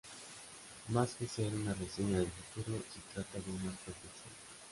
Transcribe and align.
Más 0.87 1.13
que 1.13 1.27
ser 1.27 1.53
una 1.53 1.75
reseña 1.75 2.17
del 2.17 2.31
futuro, 2.55 2.79
se 2.91 3.13
trata 3.13 3.37
de 3.37 3.51
una 3.51 3.69
profecía. 3.71 4.31